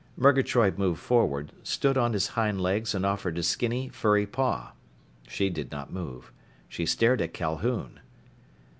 [0.17, 4.71] Murgatroyd moved forward, stood on his hind legs and offered a skinny, furry paw.
[5.27, 6.31] She did not move.
[6.67, 7.99] She stared at Calhoun.